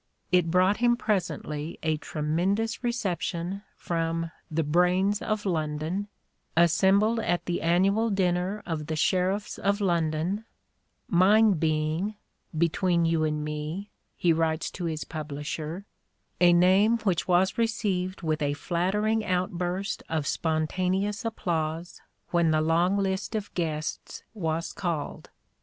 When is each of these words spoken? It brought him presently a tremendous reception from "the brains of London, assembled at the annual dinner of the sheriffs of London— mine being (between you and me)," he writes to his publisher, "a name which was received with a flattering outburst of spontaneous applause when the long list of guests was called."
It 0.31 0.49
brought 0.49 0.77
him 0.77 0.97
presently 0.97 1.77
a 1.83 1.95
tremendous 1.97 2.83
reception 2.83 3.61
from 3.75 4.31
"the 4.49 4.63
brains 4.63 5.21
of 5.21 5.45
London, 5.45 6.07
assembled 6.57 7.19
at 7.19 7.45
the 7.45 7.61
annual 7.61 8.09
dinner 8.09 8.63
of 8.65 8.87
the 8.87 8.95
sheriffs 8.95 9.59
of 9.59 9.79
London— 9.79 10.45
mine 11.07 11.51
being 11.51 12.15
(between 12.57 13.05
you 13.05 13.23
and 13.23 13.45
me)," 13.45 13.91
he 14.17 14.33
writes 14.33 14.71
to 14.71 14.85
his 14.85 15.03
publisher, 15.03 15.85
"a 16.39 16.51
name 16.51 16.97
which 17.03 17.27
was 17.27 17.59
received 17.59 18.23
with 18.23 18.41
a 18.41 18.53
flattering 18.53 19.23
outburst 19.23 20.01
of 20.09 20.25
spontaneous 20.25 21.23
applause 21.23 22.01
when 22.31 22.49
the 22.49 22.61
long 22.61 22.97
list 22.97 23.35
of 23.35 23.53
guests 23.53 24.23
was 24.33 24.73
called." 24.73 25.29